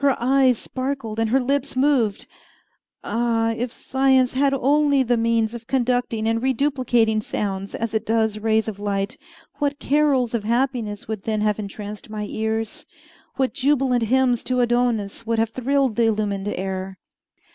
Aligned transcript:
Her 0.00 0.16
eyes 0.18 0.56
sparkled 0.56 1.18
and 1.18 1.28
her 1.28 1.38
lips 1.38 1.76
moved. 1.76 2.26
Ah! 3.04 3.50
if 3.50 3.70
science 3.70 4.32
had 4.32 4.54
only 4.54 5.02
the 5.02 5.18
means 5.18 5.52
of 5.52 5.66
conducting 5.66 6.26
and 6.26 6.42
reduplicating 6.42 7.20
sounds, 7.20 7.74
as 7.74 7.92
it 7.92 8.06
does 8.06 8.38
rays 8.38 8.68
of 8.68 8.80
light, 8.80 9.18
what 9.56 9.78
carols 9.78 10.32
of 10.32 10.44
happiness 10.44 11.06
would 11.08 11.24
then 11.24 11.42
have 11.42 11.58
entranced 11.58 12.08
my 12.08 12.24
ears! 12.26 12.86
what 13.34 13.52
jubilant 13.52 14.04
hymns 14.04 14.42
to 14.44 14.60
Adonais 14.62 15.26
would 15.26 15.38
have 15.38 15.50
thrilled 15.50 15.96
the 15.96 16.04
illumined 16.04 16.48
air! 16.48 16.96